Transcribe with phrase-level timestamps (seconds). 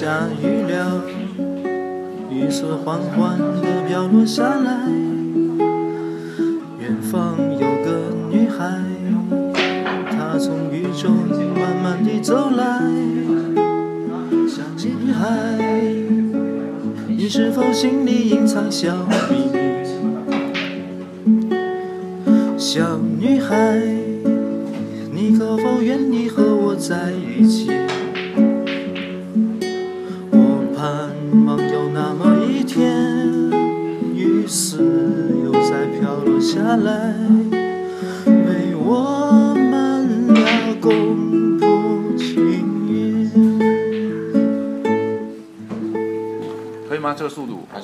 [0.00, 1.02] 下雨了，
[2.30, 4.88] 雨丝缓缓地飘落下来。
[6.78, 8.80] 远方有个女孩，
[10.08, 11.10] 她从雨中
[11.56, 12.80] 慢慢地走来。
[14.46, 15.26] 小女孩，
[17.08, 19.58] 你是否心里隐藏小秘密？
[22.56, 23.82] 小女孩，
[25.12, 27.72] 你可否愿意和我在一起？
[31.30, 32.80] 盼望有那么一天，
[34.14, 34.78] 雨丝
[35.44, 37.14] 又再飘落下来，
[38.24, 42.32] 为我们俩共谱情
[42.88, 43.30] 缘。
[46.88, 47.14] 可以吗？
[47.14, 47.76] 这个速度还是？